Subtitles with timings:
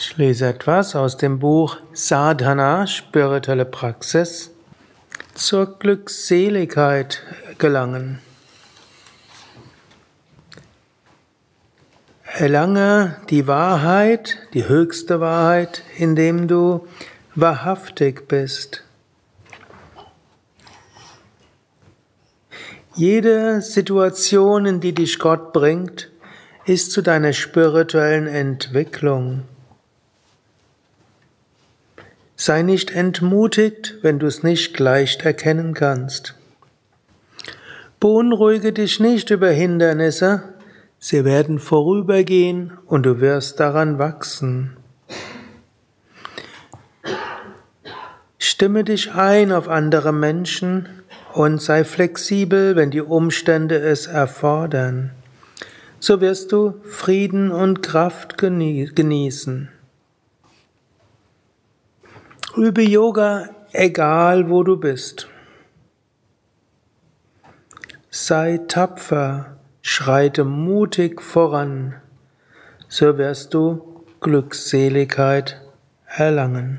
[0.00, 4.52] Ich lese etwas aus dem Buch Sadhana, spirituelle Praxis,
[5.34, 7.24] zur Glückseligkeit
[7.58, 8.20] gelangen.
[12.22, 16.86] Erlange die Wahrheit, die höchste Wahrheit, indem du
[17.34, 18.84] wahrhaftig bist.
[22.94, 26.08] Jede Situation, in die dich Gott bringt,
[26.66, 29.42] ist zu deiner spirituellen Entwicklung.
[32.48, 36.34] Sei nicht entmutigt, wenn du es nicht leicht erkennen kannst.
[38.00, 40.44] Beunruhige dich nicht über Hindernisse,
[40.98, 44.78] sie werden vorübergehen und du wirst daran wachsen.
[48.38, 50.88] Stimme dich ein auf andere Menschen
[51.34, 55.10] und sei flexibel, wenn die Umstände es erfordern.
[56.00, 59.68] So wirst du Frieden und Kraft genießen.
[62.56, 65.28] Übe Yoga, egal wo du bist.
[68.10, 71.94] Sei tapfer, schreite mutig voran,
[72.88, 75.60] so wirst du Glückseligkeit
[76.06, 76.78] erlangen.